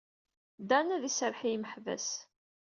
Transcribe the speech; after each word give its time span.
Dan 0.69 0.87
ad 0.95 0.99
d-iserreḥ 1.01 1.41
i 1.43 1.49
yimeḥbas. 1.51 2.07